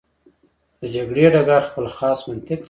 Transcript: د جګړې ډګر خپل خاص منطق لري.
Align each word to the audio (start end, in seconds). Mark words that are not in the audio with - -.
د 0.79 0.81
جګړې 0.95 1.25
ډګر 1.33 1.61
خپل 1.69 1.85
خاص 1.97 2.19
منطق 2.29 2.49
لري. 2.59 2.59